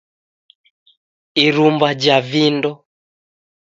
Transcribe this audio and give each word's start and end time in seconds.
irumba 1.45 1.87
ja 2.03 2.17
vindo 2.29 2.71